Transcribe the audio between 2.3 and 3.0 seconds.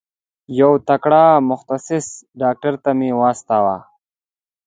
ډاکټر ته